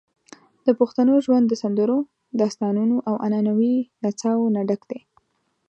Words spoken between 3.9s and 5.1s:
نڅاوو نه ډک دی.